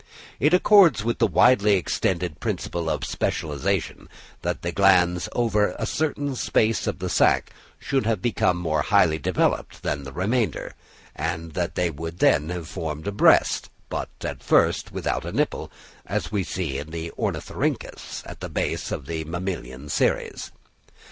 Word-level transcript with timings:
It 0.39 0.51
accords 0.51 1.03
with 1.03 1.19
the 1.19 1.27
widely 1.27 1.73
extended 1.73 2.39
principle 2.39 2.89
of 2.89 3.05
specialisation, 3.05 4.09
that 4.41 4.63
the 4.63 4.71
glands 4.71 5.29
over 5.33 5.75
a 5.77 5.85
certain 5.85 6.35
space 6.35 6.87
of 6.87 6.97
the 6.97 7.07
sack 7.07 7.51
should 7.77 8.07
have 8.07 8.19
become 8.19 8.57
more 8.57 8.81
highly 8.81 9.19
developed 9.19 9.83
than 9.83 10.03
the 10.03 10.11
remainder; 10.11 10.73
and 11.15 11.51
they 11.53 11.91
would 11.91 12.17
then 12.17 12.49
have 12.49 12.67
formed 12.67 13.05
a 13.05 13.11
breast, 13.11 13.69
but 13.89 14.09
at 14.21 14.41
first 14.41 14.91
without 14.91 15.23
a 15.23 15.31
nipple, 15.31 15.71
as 16.07 16.31
we 16.31 16.43
see 16.43 16.79
in 16.79 16.89
the 16.89 17.11
Ornithorhyncus, 17.15 18.23
at 18.25 18.39
the 18.39 18.49
base 18.49 18.91
of 18.91 19.05
the 19.05 19.23
mammalian 19.25 19.87
series. 19.87 20.49